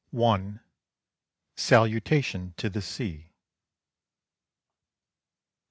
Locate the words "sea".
2.81-3.29